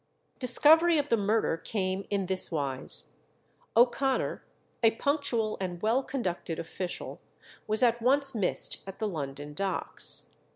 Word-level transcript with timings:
Discovery 0.39 0.97
of 0.97 1.09
the 1.09 1.15
murder 1.15 1.57
came 1.57 2.07
in 2.09 2.25
this 2.25 2.51
wise. 2.51 3.11
O'Connor, 3.77 4.43
a 4.81 4.91
punctual 4.95 5.57
and 5.61 5.79
well 5.79 6.01
conducted 6.01 6.57
official, 6.57 7.21
was 7.67 7.83
at 7.83 8.01
once 8.01 8.33
missed 8.33 8.81
at 8.87 8.97
the 8.97 9.07
London 9.07 9.53
Docks. 9.53 10.31